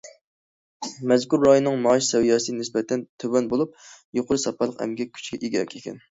[1.09, 3.75] مەزكۇر رايوننىڭ مائاش سەۋىيەسى نىسبەتەن تۆۋەن بولۇپ،
[4.21, 5.99] يۇقىرى ساپالىق ئەمگەك كۈچىگە ئىگە ئىكەن.